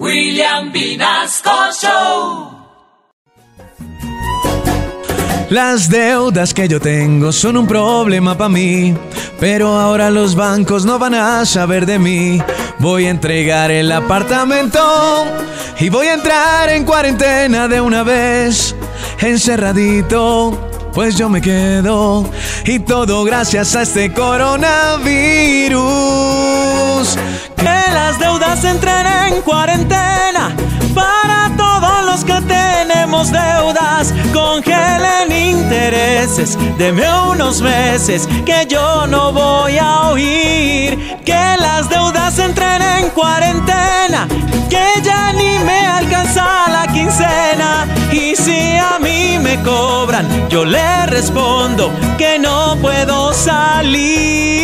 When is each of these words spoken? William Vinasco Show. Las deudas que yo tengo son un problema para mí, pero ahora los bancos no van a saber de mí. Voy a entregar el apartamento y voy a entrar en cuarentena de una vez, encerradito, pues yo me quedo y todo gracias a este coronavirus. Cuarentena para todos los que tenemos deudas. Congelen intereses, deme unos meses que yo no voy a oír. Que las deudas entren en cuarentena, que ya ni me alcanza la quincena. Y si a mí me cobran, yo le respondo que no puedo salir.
William 0.00 0.72
Vinasco 0.72 1.50
Show. 1.80 2.50
Las 5.50 5.88
deudas 5.88 6.52
que 6.52 6.66
yo 6.66 6.80
tengo 6.80 7.30
son 7.30 7.56
un 7.56 7.66
problema 7.68 8.36
para 8.36 8.48
mí, 8.48 8.92
pero 9.38 9.78
ahora 9.78 10.10
los 10.10 10.34
bancos 10.34 10.84
no 10.84 10.98
van 10.98 11.14
a 11.14 11.46
saber 11.46 11.86
de 11.86 12.00
mí. 12.00 12.42
Voy 12.80 13.06
a 13.06 13.10
entregar 13.10 13.70
el 13.70 13.92
apartamento 13.92 14.80
y 15.78 15.88
voy 15.90 16.08
a 16.08 16.14
entrar 16.14 16.70
en 16.70 16.84
cuarentena 16.84 17.68
de 17.68 17.80
una 17.80 18.02
vez, 18.02 18.74
encerradito, 19.20 20.90
pues 20.92 21.16
yo 21.16 21.28
me 21.28 21.40
quedo 21.40 22.28
y 22.64 22.80
todo 22.80 23.22
gracias 23.22 23.76
a 23.76 23.82
este 23.82 24.12
coronavirus. 24.12 25.33
Cuarentena 29.44 30.50
para 30.94 31.50
todos 31.56 32.04
los 32.06 32.24
que 32.24 32.40
tenemos 32.46 33.30
deudas. 33.30 34.12
Congelen 34.32 35.30
intereses, 35.30 36.58
deme 36.78 37.04
unos 37.30 37.60
meses 37.60 38.28
que 38.44 38.66
yo 38.66 39.06
no 39.06 39.32
voy 39.32 39.76
a 39.78 40.08
oír. 40.08 40.98
Que 41.24 41.44
las 41.58 41.88
deudas 41.88 42.38
entren 42.38 42.82
en 42.82 43.10
cuarentena, 43.10 44.26
que 44.68 45.02
ya 45.02 45.32
ni 45.32 45.58
me 45.60 45.86
alcanza 45.86 46.46
la 46.68 46.86
quincena. 46.92 47.86
Y 48.12 48.34
si 48.36 48.76
a 48.76 48.98
mí 48.98 49.38
me 49.38 49.60
cobran, 49.62 50.26
yo 50.48 50.64
le 50.64 51.06
respondo 51.06 51.90
que 52.16 52.38
no 52.38 52.76
puedo 52.80 53.32
salir. 53.32 54.63